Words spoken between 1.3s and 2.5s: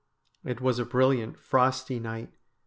frosty night.